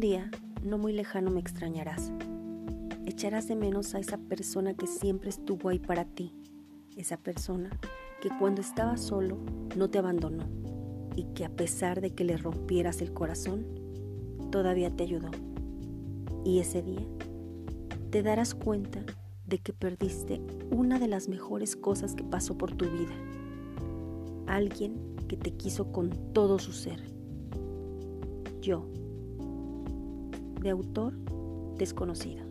[0.00, 2.12] futuro muy lejano me extrañarás.
[3.04, 6.32] Echarás de menos a esa persona que siempre estuvo ahí para ti,
[6.96, 7.70] esa persona
[8.22, 9.38] que cuando estaba solo
[9.76, 10.44] no te abandonó
[11.16, 13.66] y que a pesar de que le rompieras el corazón,
[14.52, 15.30] todavía te ayudó.
[16.44, 17.06] Y ese día
[18.10, 19.00] te darás cuenta
[19.46, 20.40] de que perdiste
[20.70, 23.14] una de las mejores cosas que pasó por tu vida.
[24.46, 27.02] Alguien que te quiso con todo su ser.
[28.60, 28.86] Yo,
[30.60, 31.14] de autor
[31.76, 32.44] desconocido.